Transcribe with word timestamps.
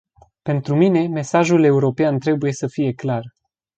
Pentru 0.41 0.75
mine, 0.75 1.07
mesajul 1.07 1.63
european 1.63 2.19
trebuie 2.19 2.53
să 2.53 2.67
fie 2.67 2.93
clar. 2.93 3.23